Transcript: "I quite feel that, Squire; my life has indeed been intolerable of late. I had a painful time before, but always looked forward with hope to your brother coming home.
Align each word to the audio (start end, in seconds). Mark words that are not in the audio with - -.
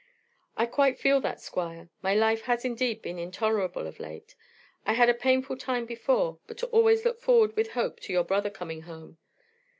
"I 0.57 0.65
quite 0.65 0.97
feel 0.97 1.21
that, 1.21 1.39
Squire; 1.41 1.87
my 2.01 2.15
life 2.15 2.45
has 2.45 2.65
indeed 2.65 3.03
been 3.03 3.19
intolerable 3.19 3.85
of 3.85 3.99
late. 3.99 4.33
I 4.83 4.93
had 4.93 5.09
a 5.09 5.13
painful 5.13 5.57
time 5.57 5.85
before, 5.85 6.39
but 6.47 6.63
always 6.63 7.05
looked 7.05 7.21
forward 7.21 7.55
with 7.55 7.73
hope 7.73 7.99
to 7.99 8.11
your 8.13 8.23
brother 8.23 8.49
coming 8.49 8.81
home. 8.81 9.19